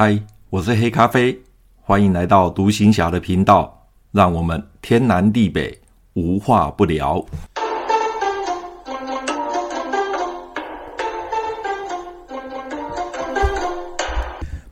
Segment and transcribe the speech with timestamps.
[0.00, 0.16] 嗨，
[0.48, 1.36] 我是黑咖啡，
[1.82, 5.76] 欢迎来到独行侠的频道，让我们天南地北
[6.12, 7.20] 无话不聊。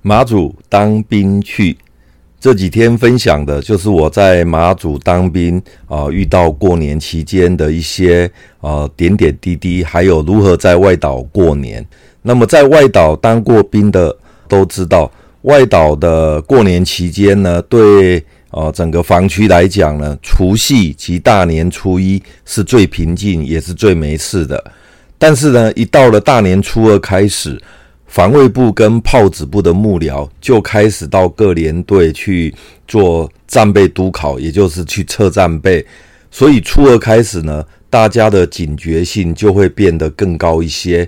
[0.00, 1.76] 马祖当兵去。
[2.38, 5.58] 这几天分享的就是我在马祖当兵
[5.88, 8.30] 啊、呃，遇到过年期间的一些
[8.60, 11.84] 呃点点滴滴，还有如何在外岛过年。
[12.22, 14.16] 那么在外岛当过兵的
[14.48, 15.10] 都知道，
[15.42, 24.72] 外岛的过年期间呢，对呃整个防区来讲呢，除夕及大年初一是最平静，也是最没事的。
[25.18, 27.60] 但是呢，一到了大年初二开始。
[28.08, 32.54] 防卫部跟炮子部的幕僚就开始到各连队去
[32.86, 35.84] 做战备督考，也就是去测战备。
[36.30, 41.06] 所以初二开始呢，大家的警觉性就会变得更高一些。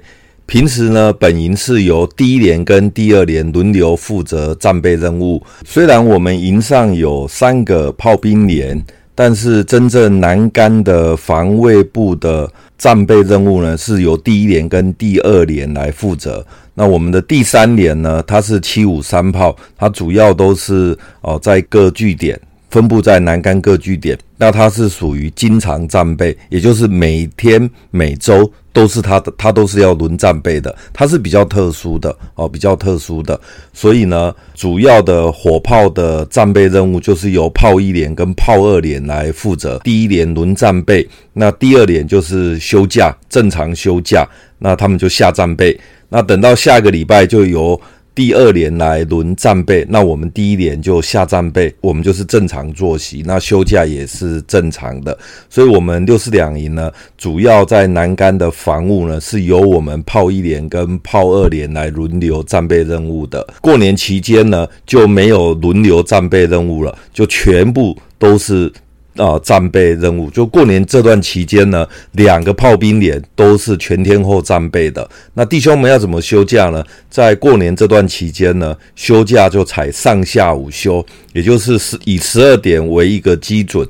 [0.48, 5.43] 平时呢，本营是由第一连跟第二连轮流负责战备任务。
[5.62, 8.83] 虽然我们营上有三个炮兵连，
[9.14, 16.42] 但是真正南竿的防卫部的战备任务呢，是由第一连跟第二连来负责。
[16.73, 24.19] 那我们的第三连呢，它是七五三炮，它主要都是哦在各据点分布在南竿各据点。
[24.36, 30.72] 那它是属于经常战备，也就是每天每周都是它的，它都是要轮战备的。
[30.92, 33.39] 它是比较特殊的哦，比较特殊的。
[33.72, 39.80] 所以呢，主要的火炮的战备任务就是由炮一连跟炮二连来负责。
[39.83, 44.24] 第一连轮战备，那第二连就是休假，正常休假，
[44.58, 45.77] 那他们就下战备。
[46.11, 47.78] 那等到下个礼拜就由
[48.19, 55.16] 第二年来轮战备，那我们第一年就下战备，我们就是正常作息，那休假也是正常的。
[55.48, 63.46] 所以，我们六四两营呢，主要在南竿的防务呢，是由我们炮一连跟炮二连来轮流战备任务的。
[63.61, 68.72] 过年期间呢，就没有轮流战备任务了，就全部都是。
[69.19, 75.06] 啊，战备任务就过年这段期间呢，两个炮兵连都是全天候战备的。
[75.34, 76.84] 那弟兄们要怎么休假呢？
[77.11, 83.84] 在过年这段期间呢，休假就采上下午休，也就是十以十二点为一个基准。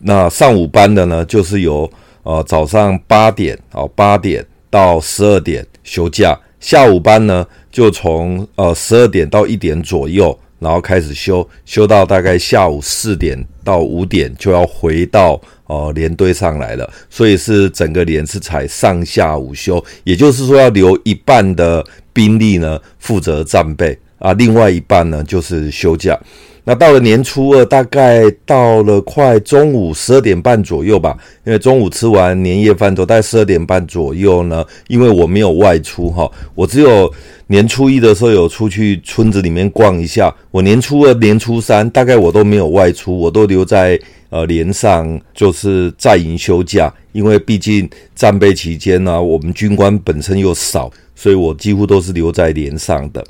[0.00, 1.88] 那上午班的呢，就是由
[2.24, 10.36] 呃早上八点啊八点到十二点休假，下午班呢就从呃十二点到一点左右。
[10.62, 23.98] 然后开始休，休到大概下午四点到五点就要回到呃连队上来了，所以是整个连是采上下午休，也就是说要留一半的兵力呢负责战备。
[24.18, 26.16] 啊，另外一半呢就是休假。
[26.62, 37.12] 那到了年初二，大概到了快中午十二点半左右吧，因为中午吃完年夜饭之后，大概十二点半左右呢，因为我没有外出哈，我只有
[37.52, 53.22] 年初一的时候有出去村子里面逛一下，我年初二、年初三大概我都没有外出，我都留在呃连上，就是在营休假，因为毕竟战备期间呢、我们军官本身又少，所以我几乎都是留在连上的。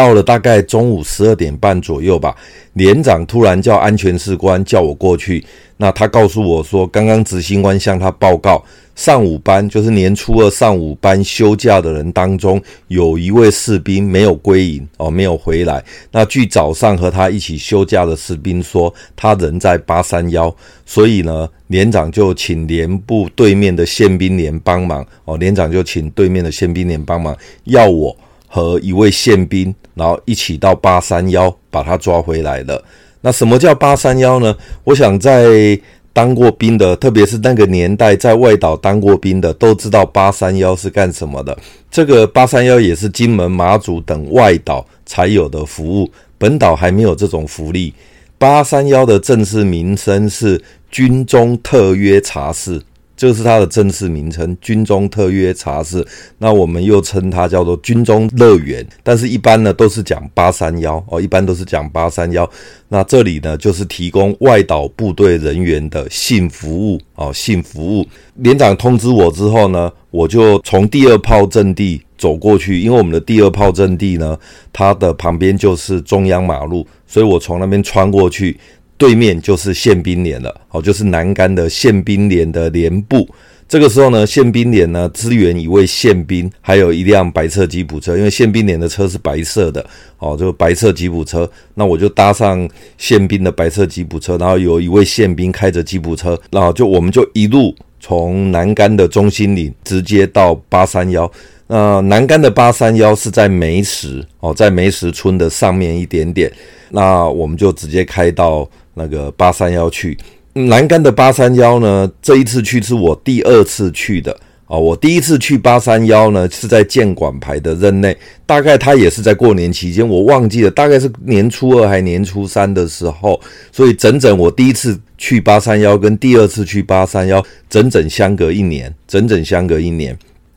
[0.00, 2.34] 到了大概中午十二点半左右吧，
[2.72, 5.44] 连长突然叫安全士官叫我过去。
[5.76, 12.58] 那他告诉我说，刚刚执行官向他报告，上午班就是年初二上午班休假的人当中，
[12.88, 15.84] 有一位士兵没有归营哦，没有回来。
[16.10, 20.54] 那据早上和他一起休假的士兵说，他人在八三幺，
[20.86, 28.16] 所以呢，连长就请连部对面的宪兵连帮忙哦，连长就请对面的宪兵连帮忙，要我。
[28.52, 32.82] 和一位宪兵，然后一起到八三幺把他抓回来了。
[33.20, 34.54] 那什么叫八三幺呢？
[34.82, 35.78] 我想在
[36.12, 41.56] 当过兵的，特别是那个年代在外岛当过兵的，都知道八三幺是干什么的。
[41.90, 47.94] 这个八三幺也是金门、马祖等外岛才有的服务，本岛还没有这种福利。
[48.36, 50.60] 八三幺的正式名称是
[50.90, 52.82] 军中特约茶室。
[53.20, 56.02] 这是它的正式名称，军中特约茶室。
[56.38, 62.50] 那我们又称它叫做军中乐园，但是一般呢都是讲八三幺哦，一般都是讲八三幺。
[62.88, 68.06] 那这里呢就是提供外岛部队人员的性服务哦，性服务。
[68.36, 74.34] 连长通知我之后呢，我就从第二炮阵地走过去，因为我们的第二炮阵地呢，
[74.72, 78.58] 它的旁边就是中央马路，所以我从那边穿过去。
[79.00, 83.26] 对面就是宪兵连了，哦，就是南竿的宪兵连的连部。
[83.66, 89.82] 这个时候呢，宪兵连呢支援一位宪兵，还有一辆白色吉普车，因为宪兵连的车是白色的，
[90.18, 91.50] 哦，就白色吉普车。
[91.72, 92.68] 那我就搭上
[92.98, 101.30] 宪兵的白色吉普车，然后有一位宪兵开着吉普车，然后就我们就一路从南竿的中心岭直接到八三幺。
[101.68, 106.52] 那南竿的八三幺是在梅石哦，在梅石村的上面一点点。
[106.92, 110.16] 那我们就直接开到那个八三幺去。
[110.52, 114.36] 南竿的八三幺呢，这一次去是我第二次去的。
[114.66, 118.16] 哦，我第一次去八三幺呢，是在建管排的任内，
[118.46, 123.40] 大概他也是在过年期间，我忘记了，大概是年初二还年初三的时候，
[123.72, 130.16] 所以整整我第一次去八三幺跟第二次去八三幺，整整相隔一年，整整相隔一年。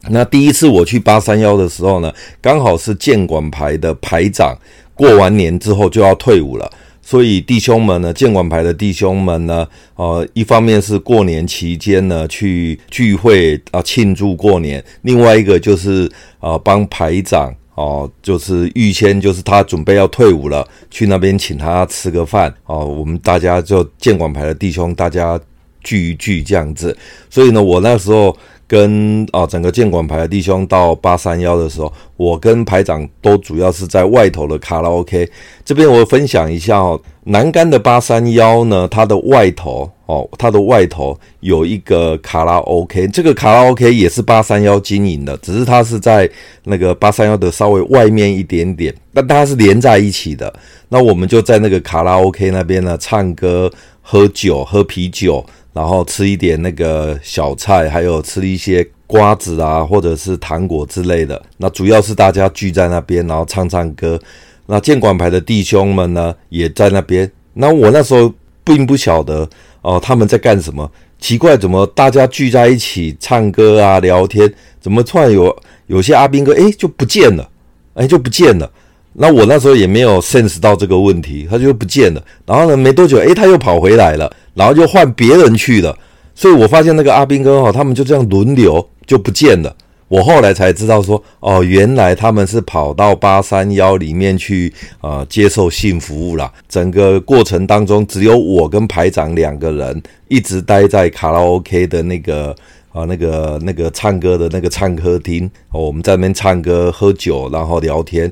[0.10, 4.56] 那第一次我去八三幺的时候呢，刚好是建管排的排长
[4.94, 6.72] 过完年之后就要退伍了。
[7.06, 16.10] 所以弟兄们呢，建管排的弟兄们呢，呃，一方面是过年期间呢去聚会啊庆祝过年，另外一个就是
[16.40, 25.40] 呃帮排长哦，就是预先就是他准备要退伍了，去那边请他吃个饭哦，我们大家就建管排的弟兄大家
[25.84, 26.98] 聚一聚这样子，
[27.30, 28.36] 所以呢，我那时候。
[28.68, 35.30] 跟啊整个建管排的弟兄到八三幺的时候，我跟排长都主要是在外头的卡拉 OK
[35.64, 37.00] 这边，我分享一下哦。
[37.26, 46.30] 南竿的八三幺呢，它的外头哦，它的外头有一个卡拉 OK，这个卡拉 OK 也是八三幺经营的，只是它是在
[46.66, 50.54] 那个八三幺的稍微外面一点点，但它是连在一起的。
[50.90, 53.72] 那我们就在那个卡拉 OK 那边呢，唱歌、
[54.02, 55.46] 喝酒、喝啤酒。
[55.74, 61.42] 然后吃一点那个小菜，还有吃一些瓜子啊，或者是糖果之类的。
[61.58, 64.20] 那主要是大家聚在那边，然后唱唱歌。
[64.68, 67.30] 那建管排的弟兄们呢，也在那边。
[67.56, 68.34] 那我那时候
[68.64, 69.48] 并不晓得
[69.82, 70.90] 哦，他们在干什么？
[71.20, 74.52] 奇怪，怎么大家聚在一起唱歌啊、聊天？
[74.80, 75.56] 怎么突然有
[75.88, 77.50] 有些阿兵哥诶就不见了，
[77.96, 78.70] 诶就不见了。
[79.14, 82.24] 那我那时候也没有 sense 到这个问题，他就不见了。
[82.46, 84.34] 然后呢，没多久，诶他又跑回来了。
[84.54, 85.98] 然后就换别人去了，
[86.36, 89.76] 所以我发现那个阿兵哥哈，他们就这样轮流就不见了。
[90.10, 94.72] 我后来才知道说，哦，原来他们是跑到八三幺里面去
[95.02, 96.52] 啊、接受性服务啦。
[96.70, 102.56] 整个过程当中，只有我跟排长两个人一直待在卡拉 OK 的那个
[102.92, 108.32] 啊、那个那个唱歌的那个唱歌厅，哦，我们在那边唱歌、喝酒，然后聊天。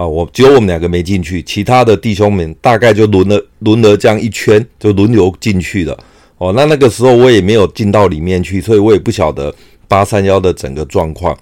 [0.00, 5.94] 啊，我只有我们两个没进去，其他的弟兄们大概就轮了轮了这样一圈，就轮流进去了。
[6.38, 9.54] 哦，那那个时候我也没有进到里面去，所以我也不晓得
[9.86, 11.36] 八三幺的整个状况。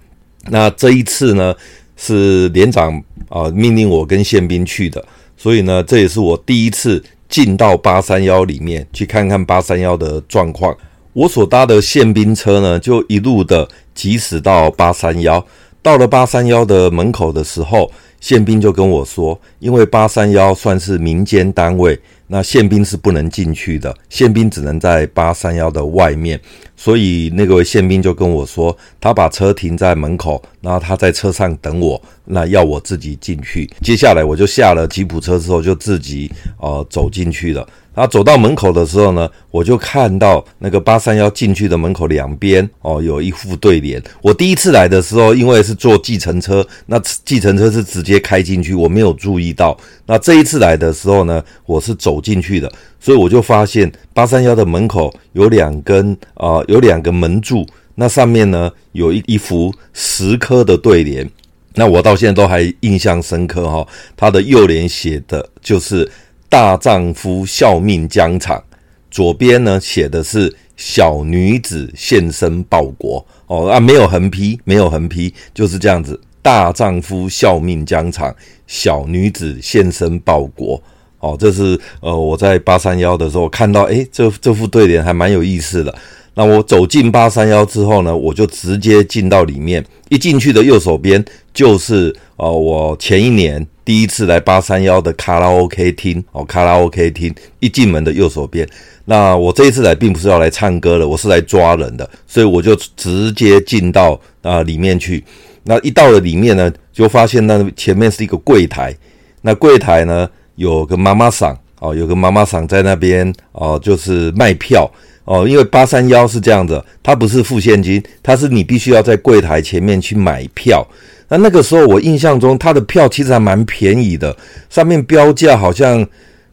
[0.51, 1.55] 那这一次呢，
[1.97, 5.07] 是连长啊命令我跟宪兵去的，
[5.37, 10.77] 所以呢，这也是我第一次进到八三幺里面去看看八三幺的状况。
[11.13, 15.47] 我所搭的宪兵车呢，就一路的疾驶到八三幺，
[15.81, 17.89] 到了八三幺的门口的时候。
[18.21, 26.41] 宪兵就跟我说，因为八三幺算是民间单位，那宪兵是不能进去的，宪兵只能在八三幺的外面。
[26.77, 33.69] 所以那个宪兵就跟我说，他把车停在门口，然后他在车上等我，那要我自己进去。
[33.83, 36.31] 接下来我就下了吉普车之后，就自己
[36.61, 37.67] 呃走进去了。
[37.95, 44.01] 然后走到门口的时候呢，我就看到那个八三幺进去的门口两边哦，有一副对联。
[44.23, 49.77] 我第一次来的时候，因为是坐计程车，那计程车是直直接开进去，我没有注意到。
[50.07, 57.67] 那这一次来的时候呢，我是走进去的，所以我就发现八三幺的门口有两根啊、有两个门柱，
[57.97, 61.31] 那上面呢有一一幅石刻的对联。
[61.75, 66.11] 那我到现在都还印象深刻哈、哦，它的右联写的就是。
[66.51, 68.65] 大丈夫效命疆场，
[69.11, 76.19] 左边呢写的是小女子献身报国哦啊，没有横批，没有横批，就是这样子。
[76.43, 78.35] 大丈夫效命疆场，
[78.67, 80.81] 小女子献身报国
[81.21, 85.95] 哦，这是呃我在八三幺的时候看到，诶，这这副对联还蛮有意思的。
[86.35, 93.67] 那我走进八三幺之后呢，我就直接进到里面，一进去的右手边就是呃我前一年。
[93.85, 98.69] 第一次来八三幺的卡拉 OK 厅哦，卡拉 OK 厅一进门的右手边。
[99.07, 105.25] 那我这一次来并不是要来唱歌的，我是来抓人的，所以我就直接进到啊里面去。
[105.71, 108.97] 那一到了里面呢，就发现那前面是一个柜台，
[109.43, 114.91] 那柜台呢有个妈妈桑哦，有个妈妈桑在那边哦，就是卖票
[115.27, 120.87] 哦，因为八三幺是这样的，它不是付现金，它是你必须要在柜台前面去买票。
[121.29, 124.35] 那那个时候，我印象中他的票其实还蛮便宜的，
[124.71, 126.07] 上面标价好像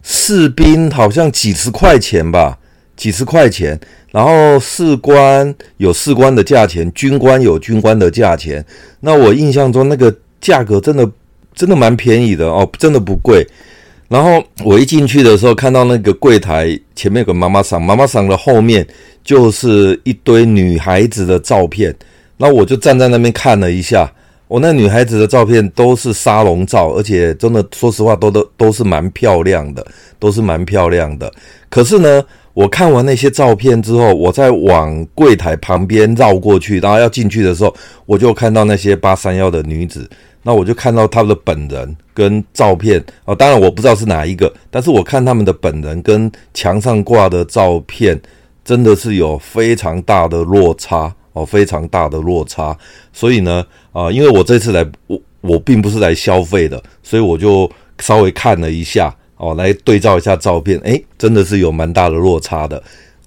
[0.03, 2.60] 士兵好像几十块钱吧，
[2.95, 3.79] 几十块钱。
[4.11, 8.65] 然后士官有士官的价钱，军官有军官的价钱。
[9.01, 11.09] 那我印象中那个价格真的
[11.53, 13.45] 真的蛮便宜的哦，真的不贵。
[14.07, 18.87] 然后我一进去的时候，看到那个柜台前面有个妈妈桑，妈妈桑的后面
[19.23, 21.93] 就是一堆女孩子的照片。
[22.37, 24.09] 那我就站在那边看了一下。
[24.47, 29.85] 我那女孩子的照片都是沙龙照，而且真的说实话，都都都是蛮漂亮的，
[30.19, 31.29] 都是蛮漂亮的。
[31.67, 32.23] 可是呢，
[32.55, 37.75] 我看完那些照片之后，我再往柜台旁边绕过去，然后要进去的时候，
[38.07, 40.09] 我就看到那些八三夭的女子，
[40.41, 48.19] 那我就看到她的本人跟照片啊，当然我不知道是哪一个，但是我看他们的本人跟墙上挂的照片，
[48.63, 51.13] 真的是有非常大的落差。
[51.35, 52.74] 哦，非常大的落差，
[53.12, 57.69] 所以呢，啊、因为我这次来，我我并不是来消费的，所以我就
[58.00, 59.13] 稍微看了一下，
[59.45, 62.81] 哦，来对照一下照片，诶，真的是有蛮大的落差的。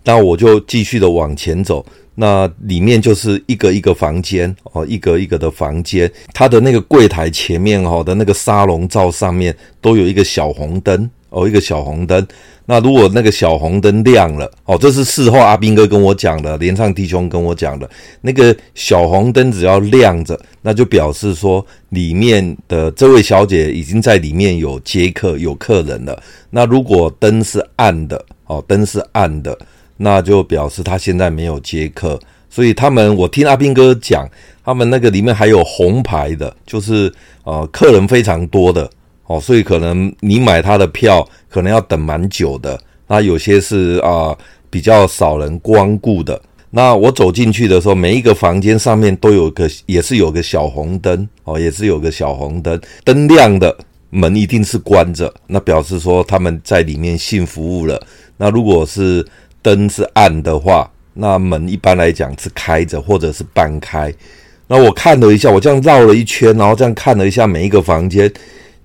[0.04, 1.84] 那我就继续的往前走，
[2.14, 11.08] 那里面就是一个一个房间，哦，一格一格的房间，它的那个柜台前面，哦的那个沙龙罩上面都有一个小红灯。
[11.30, 12.26] 哦，一个小红灯。
[12.70, 17.88] 那如果那个小红灯亮了，哦，这是事后阿兵哥跟我讲的，连唱弟兄跟我讲的。
[18.20, 26.22] 那个小红灯只要亮着，那就表示说里面的这位小姐已经在里面有接客、有客人了。
[26.50, 29.58] 那如果灯是暗的，哦，灯是暗的，
[29.96, 32.20] 那就表示他现在没有接客。
[32.50, 34.28] 所以他们，我听阿兵哥讲，
[34.64, 37.12] 他们那个里面还有红牌的，就是
[37.44, 38.90] 呃，客人非常多的。
[39.28, 42.78] 哦，所以可能你买他的票，可能要等蛮久的。
[43.06, 44.36] 那有些是啊、
[44.68, 46.38] 比较少人光顾的。
[46.70, 52.78] 那我走进去的时候，每一个房间上面都有个，也是有个小红灯哦，也是有个小红灯。
[53.04, 53.74] 灯亮的
[54.10, 57.98] 门一定是关着，那表示说他们在里面性服务了。
[58.36, 59.26] 那如果是
[59.62, 64.12] 灯是暗的话，那门一般来讲是开着或者是半开。
[64.66, 68.30] 那我看了一下，我这样绕了一圈，然后这样看了一下每一个房间。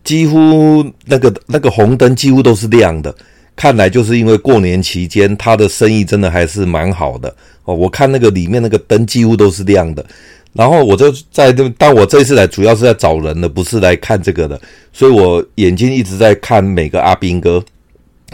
[0.04, 3.14] 几乎那个那个红灯几乎都是亮的，
[3.56, 7.34] 看来就是因为过年期间他的生意真的还是蛮好的。
[7.66, 7.74] 哦。
[7.74, 10.06] 我看那个里面那个灯几乎都是亮的，
[10.52, 14.60] 然后我就在这，但我这一次来主要是在找人的，不是来看这个的，
[14.92, 17.64] 所以我眼睛一直在看每个阿兵哥，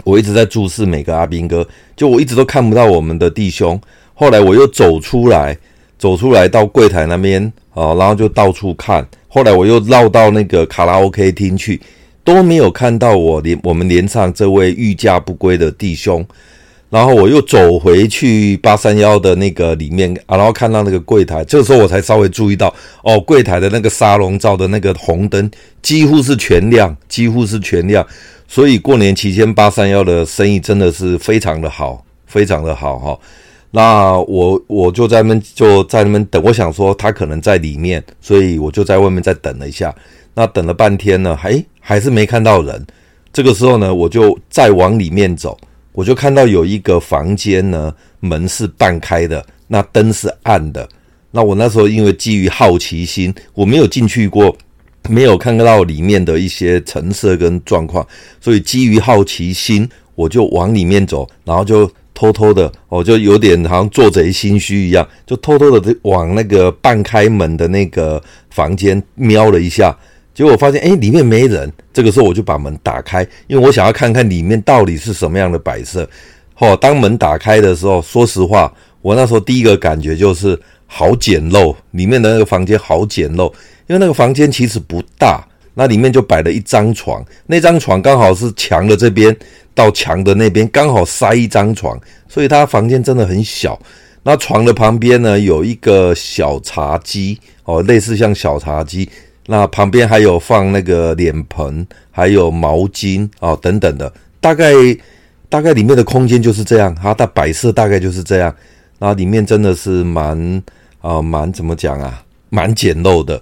[0.04, 3.80] 我一直在注视每个阿兵哥，就我一直都看不到我们的弟兄。
[4.14, 5.56] 后来我又走出来，
[6.00, 9.06] 走出来到柜台那边啊，然后就到处看。
[9.28, 11.78] 后来我又绕到那个卡拉 OK 厅去，
[12.24, 16.26] 都没有看到我连我们连上这位欲驾不归的弟兄。
[16.88, 25.48] 然后我又走回去八三幺的那个里面啊，然后看到那个柜台，这个时候我才稍微注意到哦，柜台的那个沙龙照的那个红灯
[25.82, 28.04] 几乎是全亮，几乎是全亮。
[28.48, 33.18] 所以过年期间八三幺的生意真的是非常的好，非常的好哈。
[33.72, 39.94] 那我我就在那边就在那边等，我想说他可能在里面，所以我就在外面再等了一下。
[40.34, 42.84] 那等了半天呢，还还是没看到人。
[43.32, 45.56] 这个时候呢，我就再往里面走，
[45.92, 50.88] 我就看到有一个房间呢，门是半开的，那灯是暗的。
[51.30, 54.56] 那我那时候因为基于好奇心，我没有进去过，
[55.08, 58.04] 没有看到里面的一些陈设跟状况，
[58.40, 61.88] 所以基于好奇心，我就往里面走，然后就。
[62.20, 69.96] 偷偷的，我就有点好像做贼心虚一样，就偷偷的往那个半开门的那个房间瞄了一下，
[70.34, 71.72] 结果发现，哎，里面没人。
[71.94, 76.06] 这个时候我就把门打开，因为我想要看看里面到底是什么样的摆设。
[76.58, 83.50] 哦，当门打开的时候，说实话，我那时候第一个感觉就是好简陋，里面的那个房间好简陋，
[83.86, 85.42] 因为那个房间其实不大。
[85.74, 89.34] 那里面就摆了一张床，那张床刚好是墙的这边
[89.74, 91.98] 到墙的那边，刚好塞一张床，
[92.28, 93.80] 所以他房间真的很小。
[94.22, 99.08] 那床的旁边呢，有一个小茶几哦，类似像小茶几。
[99.46, 104.12] 那旁边还有放那个脸盆，还有毛巾哦等等的。
[104.40, 104.72] 大概
[105.48, 108.54] 大概里面的空间就是这样，它的摆设大概就是这样。
[108.98, 110.62] 那里面真的是蛮
[111.00, 113.40] 啊蛮怎么讲啊，蛮简陋的。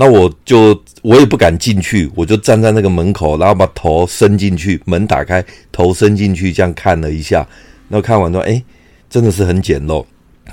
[0.00, 7.44] 那我就我也不敢进去，我就站在那个门口，然后把头伸进去，门打开，头伸进去，这样看了一下。
[7.88, 8.62] 那看完之后，哎，
[9.10, 10.04] 真的是很简陋。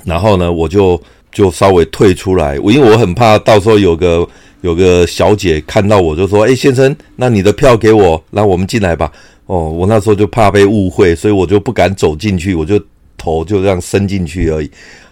[0.02, 1.00] 然后呢，我就
[1.30, 4.28] 就稍微退出来，因为我很怕到时候有个
[4.62, 9.12] 有个小姐看到我就说：“哎，先生，那你的票给我，那我们进来吧。”
[9.46, 12.82] 哦，我那时候就怕被误会，所以我就不敢走进去，我就
[13.16, 14.68] 头就这样伸进去而已。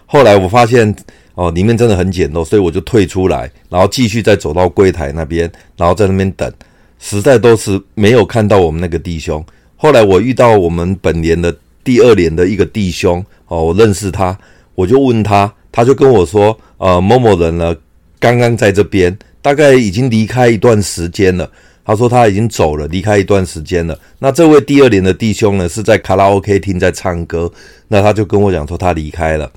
[0.06, 0.92] 后来我发现。
[1.34, 6.50] 哦，里面真的很简陋，所以我就退出来，然后继续再走到柜台那边，然后在那边等，
[6.98, 9.44] 实在都是没有看到我们那个弟兄。
[9.76, 14.38] 后来我遇到我们本连的第二连的一个弟兄，哦，我认识他，
[14.74, 17.76] 我就问他，他就跟我说，呃，某某人呢，
[18.18, 21.50] 刚刚在这边，大概已经离开一段时间了。
[21.84, 23.98] 他说他已经走了，离开一段时间了。
[24.18, 27.52] 那这位第二连的弟兄呢，是在卡拉 OK 厅在唱歌，
[27.88, 29.50] 那他就跟我讲说他离开了。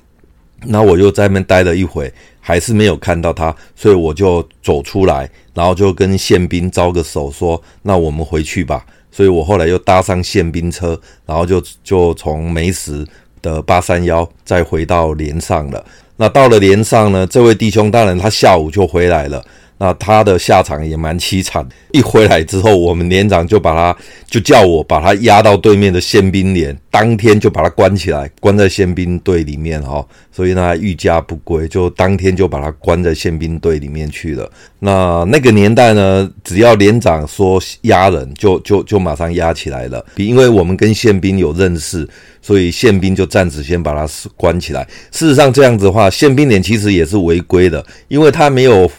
[0.64, 13.06] 那我又在那边待了一会，还是没有看到他，所以我就走出来，然后就跟宪兵招个手，说：“那我们回去吧。”所以我后来又搭上宪兵车，然后就就从梅石
[13.40, 15.84] 的八三幺再回到连上了。
[16.16, 19.44] 那到了连上呢，这位弟兄当然他下午就回来了。
[19.78, 21.66] 那他的下场也蛮凄惨。
[21.92, 30.04] 一回来之后，我们连长就把他就叫我把他押到对面的宪兵连，当天就把他关起来，关在宪兵队里面哈。
[30.32, 34.48] 所以呢，欲加不归，就当天就把他关在宪兵队里面去了。
[34.78, 40.04] 那那个年代呢，只要连长说押人，就就就马上押起来了。
[40.16, 42.08] 因为我们跟宪兵有认识，
[42.40, 44.86] 所以宪兵就暂时先把他关起来。
[45.10, 48.90] 事实上，这样子的话，宪兵连其实也是违规的，因为他没有。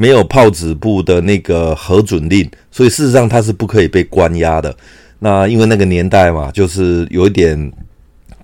[0.00, 4.72] 没有炮子部的那个核准令，所以事实上他是不可以被关押的。
[5.18, 7.72] 那因为那个年代嘛，就是有一点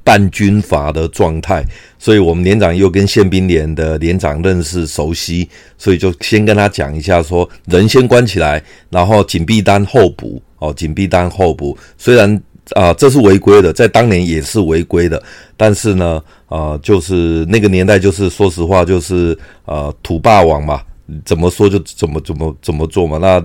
[0.03, 1.65] 半军阀的状态，
[1.97, 11.79] 所以我们连长又跟宪兵连的连长认识熟悉，所以就先跟他讲一下说，人先关起来，然后警闭单候补哦，警闭单候补。
[11.97, 12.43] 虽然
[12.75, 15.23] 啊、这是违规的，在当年也是违规的，
[15.57, 20.83] 但是呢，啊、就是那个年代，就是说实话，就是呃，土霸王嘛。
[21.25, 23.19] 怎么说就怎么怎么怎么做嘛？
[23.19, 23.45] 那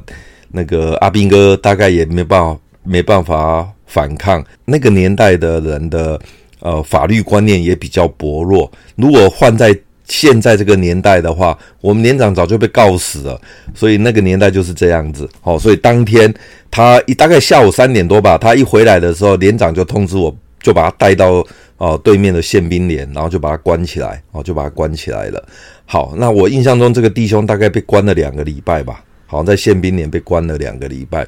[0.52, 4.44] 那个阿兵哥大概也没办法没办法反抗。
[4.66, 6.20] 那个年代的人的
[6.60, 8.72] 呃法律观念也比较薄弱。
[8.96, 13.40] 如果换在现在这个年代的话，我们连长早就被告死了。
[13.76, 15.30] 所以那个年代就是这样子。
[15.42, 16.34] 好，所以当天
[16.72, 21.46] 他一大概下午三点多吧，他一回来的时候，连长就通知我，就把他带到
[21.78, 25.48] 哦对面的宪兵连，然后就把他关起来，哦就把他关起来了。
[25.92, 31.26] 好，那我印象中这个弟兄大概被关了两个礼拜吧，好像在宪兵连被关了两个礼拜。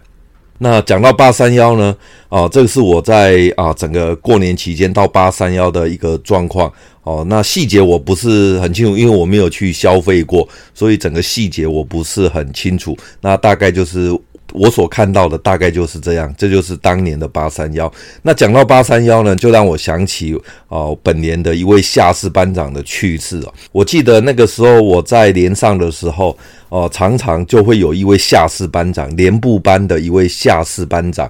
[0.59, 1.95] 那讲到八三幺呢，
[2.29, 6.71] 啊，这个是我在啊整个过年期间到八三幺的一个状况。
[7.01, 12.95] 哦，那细节我不是很清楚，因为我没有去消费过，所以整个细节我不是很清楚。
[13.19, 14.15] 那大概就是。
[14.53, 17.91] 我所看到的大概就是这样，这就是当年的八三幺。
[18.21, 23.53] 那讲到八三幺呢，就让我想起哦，本连的一位下士班长的去世哦。
[23.71, 26.37] 我记得那个时候我在连上的时候，
[26.69, 31.29] 哦，常常就会有一位下士班长，连部班的一位下士班长，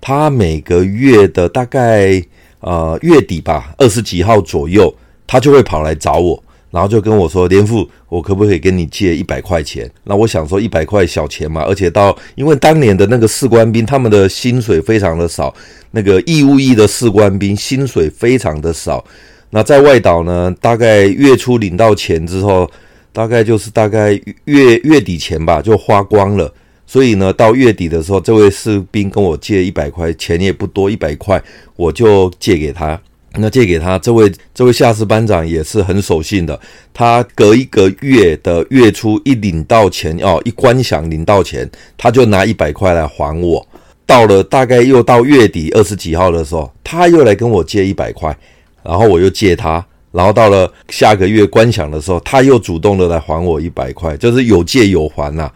[0.00, 2.22] 他每个月的大概
[2.60, 4.94] 呃月底吧，二十几号左右，
[5.26, 6.42] 他就会跑来找我。
[6.74, 15.54] 然后就跟我说：“连副，我可不可以跟你借一百块钱？”那我想说一百块小钱嘛，而且到因为当年的那个士官兵，他们的薪水非常的少，
[15.92, 19.04] 那个义务役的士官兵薪水非常的少。
[19.50, 22.68] 那在外岛呢，大概月初领到钱之后，
[23.12, 26.52] 大概就是大概月月底钱吧，就花光了。
[26.86, 31.40] 所以呢，到月底的时候，这位士兵跟我借一百块钱也不多，一百块
[31.76, 33.00] 我就借给他。
[33.36, 36.58] 那借给他，这位这位下士班长也是很守信的。
[36.92, 41.68] 他隔一个月的月初一领到钱哦，一观想领到钱，
[41.98, 43.66] 他就拿一百块来还我。
[44.06, 48.36] 到了大概又到月底二十几号的时候，他又来跟我借一百块，
[48.84, 49.84] 然后我又借他。
[50.12, 55.50] 然后到了下个月观想的时候，他又主动的来还我一百块，就是有借有还呐、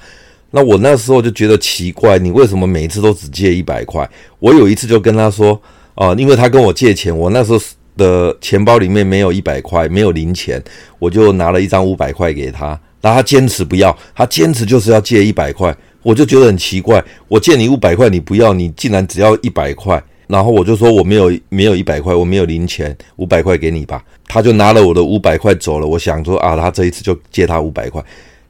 [0.51, 4.09] 那我那时候就觉得奇怪，你为什么每一次都只借一百块？
[4.41, 5.61] 我有一次就跟他说。
[5.99, 7.59] 啊，因为他跟我借钱，我那时候
[7.97, 10.63] 的钱包里面没有一百块，没有零钱，
[11.01, 12.69] 我就拿了一张五百块给他，
[13.01, 28.01] 然后他坚持不要，他坚持就是要借一百块，我就觉得很奇怪，我借你五百块你不要，你竟然只要一百块，然后我就说我没有没有一百块，我没有零钱，五百块给你吧，他就拿了我的五百块走了，我想说啊，他这一次就借他五百块，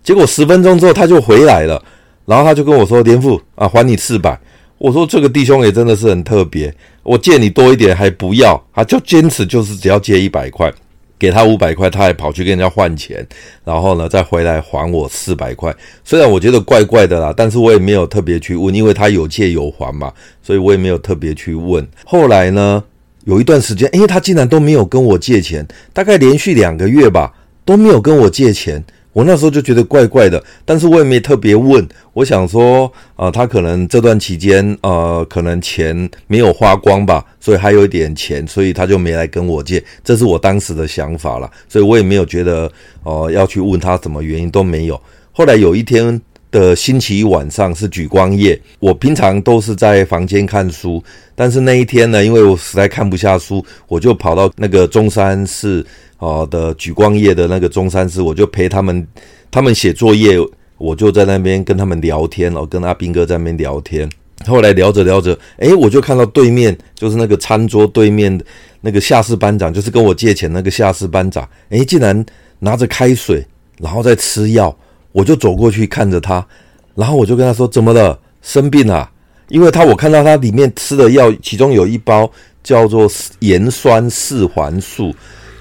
[0.02, 1.82] 结果十分钟之后他就回来了，
[2.26, 4.38] 然后他就跟我说连富啊，还你四百。
[4.76, 6.72] 我说这个弟兄也真的是很特别，
[7.08, 10.70] 我借你多一点还不要，他就坚持就是只要借一百块，
[11.18, 13.26] 给他五百块，他还跑去跟人家换钱，
[13.64, 15.74] 然后呢再回来还我四百块。
[16.04, 21.86] 虽然我觉得怪怪的啦，但是我也没有特别去问，因为他有借有还嘛，所以我也没有特别去问。
[22.04, 22.84] 后来呢，
[23.24, 27.32] 有一段时间，诶，他竟然都没有跟我借钱，大概连续两个月吧，
[27.64, 28.84] 都没有跟我借钱。
[29.12, 31.86] 我那时候就觉得怪怪的，但是我也没特别问。
[32.12, 39.82] 我想说，呃，他可能这段期间，呃，可能钱没有花光吧，所以还有一点钱，所以他就没来跟我借。
[40.04, 42.70] 这是我当时的想法啦，所以我也没有觉得，
[43.02, 45.00] 呃，要去问他什么原因都没有。
[45.32, 51.02] 后来有一天的星期一晚上是举光夜，我平常都是在房间看书，
[51.34, 55.84] 但是那一天呢，因为我实在看不下书，我就跑到那个中山市。
[56.18, 59.06] 哦的举光夜的那个中山师，我就陪他们，
[59.50, 60.36] 他们写作业，
[60.76, 64.08] 我就在那边跟他们聊天哦，跟阿兵哥在那边聊天。
[64.46, 68.40] 后来聊着聊着，诶，我就看到对面就是那个餐桌对面
[68.80, 72.24] 那个下士班长，就是跟我借钱那个下士班长，诶，竟然
[72.60, 73.44] 拿着开水，
[73.78, 74.76] 然后在吃药。
[75.10, 76.46] 我就走过去看着他，
[76.94, 78.16] 然后我就跟他说：“怎么了？
[78.42, 79.10] 生病啊？”
[79.48, 82.30] 因为他我看到他里面吃的药，其中有一包
[82.62, 85.12] 叫做盐酸四环素。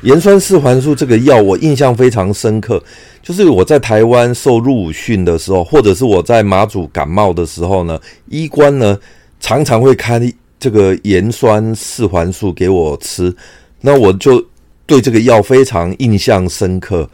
[0.08, 2.82] 盐酸四环素这个药我印象非常深刻，
[3.22, 8.98] 就是我在台湾受入伍训的时候，或者是我在马祖感冒的时候呢，医官呢
[9.42, 10.22] 常常会开
[10.58, 13.36] 这个盐酸四环素给我吃，
[13.82, 14.42] 那我就
[14.86, 17.10] 对这个药非常印象深刻。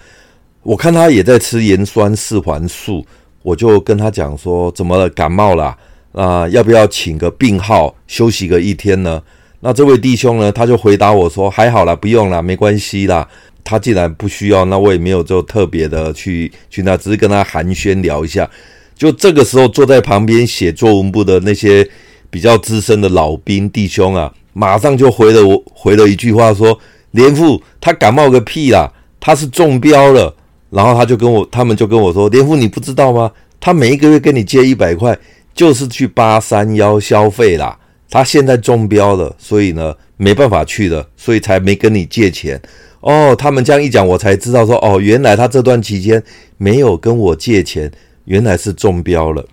[0.62, 3.04] 我看他也在吃盐酸四环素，
[3.42, 5.10] 我就跟他讲说：怎么了？
[5.10, 5.76] 感冒了
[6.12, 6.48] 啊？
[6.50, 9.20] 要不要请个病号休息个一天呢？
[9.66, 13.26] 那这位弟兄呢，他就回答我说：还好啦，不用啦，没关系啦。
[13.64, 18.50] 他既然不需要，那我也没有就特别的去去那，只是跟他寒暄聊一下。
[18.94, 21.90] 就这个时候，坐在旁边写作文部的那些
[22.30, 26.78] 比较资深的老兵弟兄啊，马上就回了我回了一句话说：
[27.12, 30.36] 连副他感冒个屁啦，他是中标了。
[30.70, 33.32] 然后他就跟我，他们就跟我说：“连夫，你不知道吗？
[33.60, 35.16] 他每一个月跟你借一百块，
[35.54, 37.78] 就是去八三幺消费啦。
[38.14, 42.62] 他现在中标了，所以呢没办法去了，所以才没跟你借钱。
[43.02, 46.22] 哦，他们这样一讲，我才知道说，哦，原来他这段期间
[46.58, 47.92] 没有跟我借钱，
[48.26, 49.44] 原来是中标了。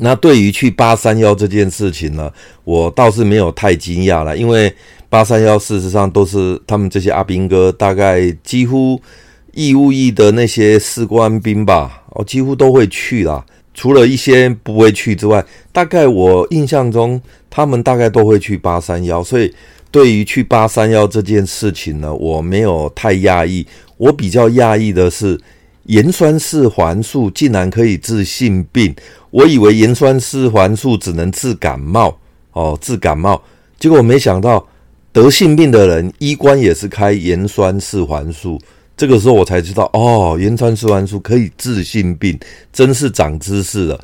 [0.00, 2.32] 那对于去八三幺这件事情呢，
[2.64, 4.74] 我倒是没有太惊讶了，因为
[5.08, 9.00] 八三幺事实上都是他们这些阿兵哥，大概几乎。”
[9.56, 13.46] 义务役的那些士官兵吧，哦几乎都会去啦。
[13.72, 17.22] 除了一些不会去之外，大概我印象中，
[17.54, 19.22] 他们大概都会去八三幺。
[19.22, 19.54] 所以，
[19.92, 23.64] 对于去八三幺这件事情呢，我没有太讶异。
[23.96, 25.40] 我比较讶异的是，
[25.84, 28.92] 盐酸四环素竟然可以治性病。
[29.30, 32.18] 我以为盐酸四环素只能治感冒
[32.54, 33.40] 哦，治感冒。
[33.78, 34.66] 结果没想到，
[35.12, 38.58] 得性病的人，医官也是开盐酸四环素。
[38.96, 42.36] 这个时候我才知道，哦，盐酸四环素可以治性病，
[42.72, 44.00] 真是长知识了。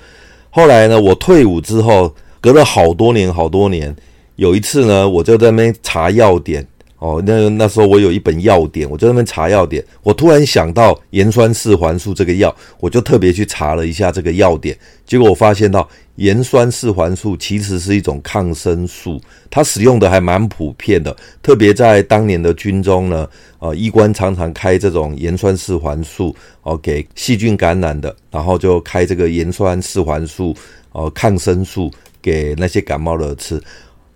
[0.51, 3.95] 后来呢，我退伍之后，隔了好多年，好多年，
[4.37, 6.67] 有一次呢，我就在那边查药典。
[6.99, 14.77] 哦，那那时候我有一本药典，我就在那边查药典，我突然想到盐酸四环素这个药，我就特别去查了一下这个药典，
[15.07, 23.27] 结果我发现到盐酸四环素其实是一种抗生素，它使用的还蛮普遍的，特别在当年的军中呢，
[23.61, 30.55] 呃，医官常常开这种盐酸四环素哦，给细菌感染的，然后就开这个盐酸四环素
[30.93, 33.61] 哦，抗生素给那些感冒的吃。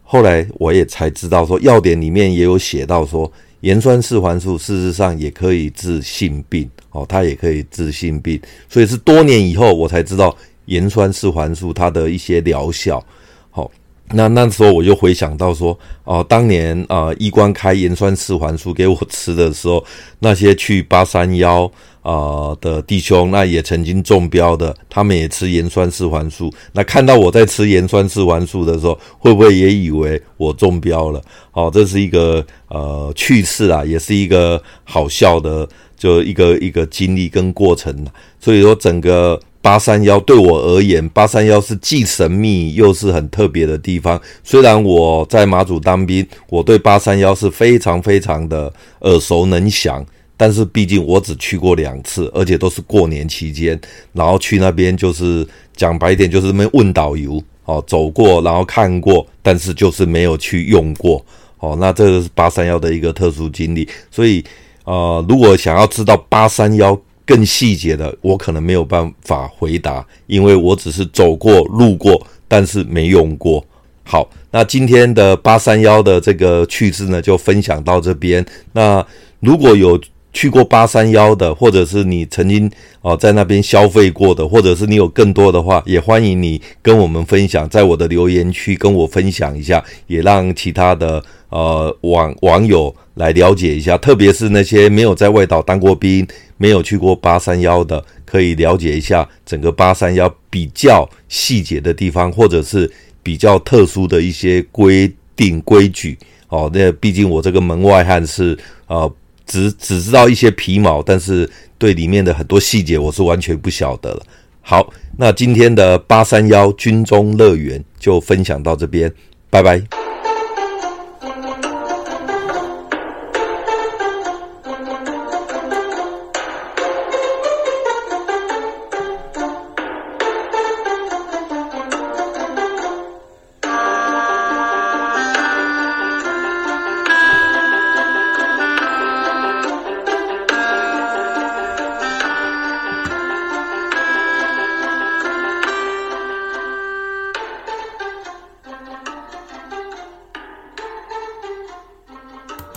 [0.03, 10.37] 后来我也才知道，说药典里面也有写到说，盐酸四环素事实上也可以治性病哦，它也可以治性病，所以是多年以后我才知道
[10.67, 13.05] 盐酸四环素它的一些疗效。
[13.51, 13.71] 好，
[14.11, 19.85] 那那时候我就回想到说，哦，当年啊，医官开盐酸四环素给我吃的时候，
[20.19, 21.71] 那些去八三幺。
[22.05, 26.53] 啊、的弟兄，那也曾经中标的，他们也吃盐酸四环素。
[26.73, 31.23] 那看到我在吃盐酸四环素的时候，会不会也以为我中标了？
[31.53, 38.07] 哦，这是一个呃趣事啊，也是一个好笑的，就一个一个经历跟过程。
[38.39, 44.21] 所以说，整个八三幺对我而言，八三幺是既神秘又是很特别的地方。
[44.43, 50.05] 虽然我在马祖当兵，我对八三幺是非常非常的耳熟能详。
[50.37, 53.81] 但是毕竟我只去过两次，而且都是过年期间，
[54.13, 61.25] 然后去那边就是讲白点，就是那边问导游哦，走过然后看过，但是就是没有去用过
[61.61, 61.75] 哦。
[61.81, 64.45] 那这个是八三幺的一个特殊经历，所以
[64.85, 73.65] 呃，如果想要知道八三幺更细节的，我可能没有办法回答，因为我只是走过路过，但是没用过。
[74.03, 78.45] 好，那今天的八三幺的这个趣事呢，就分享到这边。
[78.73, 79.05] 那
[79.41, 79.99] 如果有
[80.35, 82.71] 去过八三夭的，或者是你曾经
[83.01, 96.27] 哦在那边消费过的，或者是你有更多的话，也欢迎你跟我们分享，在我的留言区跟我分享一下，也让其他的呃网网友来了解一下，特别是那些没有在外岛当过兵、
[96.59, 102.91] 没有去过八三夭的，可以了解一下整个八三夭比较细节的地方，或者是
[103.23, 106.19] 比较特殊的一些规定规矩
[106.49, 106.69] 哦。
[106.75, 109.11] 那毕竟我这个门外汉是呃。
[109.47, 114.23] 只只知道一些皮毛，但是对里面的很多细节我是完全不晓得了。
[114.61, 119.13] 好，那今天的八三夭军中乐园就分享到这边，
[119.51, 120.04] 拜拜。